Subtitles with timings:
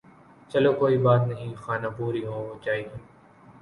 [0.51, 2.99] چلو کوئی بات نہیں خانہ پوری ھو جاے گی